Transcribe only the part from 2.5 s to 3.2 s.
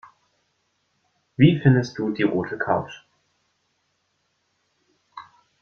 Couch?